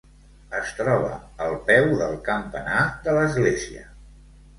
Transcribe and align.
es 0.59 0.69
troba 0.77 1.11
al 1.47 1.53
peu 1.67 1.85
del 1.99 2.15
campanar 2.29 2.79
de 3.09 3.15
l'església 3.19 3.85